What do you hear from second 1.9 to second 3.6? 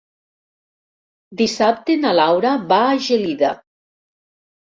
na Laura va a Gelida.